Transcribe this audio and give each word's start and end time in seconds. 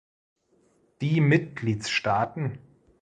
Die 1.01 1.21
Mitgliedstaaten! 1.21 2.57